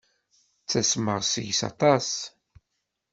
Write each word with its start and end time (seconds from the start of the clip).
Ttasmeɣ 0.63 1.19
seg-k 1.23 1.59
aṭas. 1.69 2.09